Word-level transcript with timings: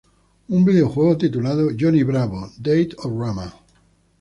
Un 0.49 0.65
videojuego 0.65 1.15
titulado 1.15 1.69
"Johnny 1.79 2.01
Bravo: 2.01 2.49
Date-O-Rama! 2.57 3.53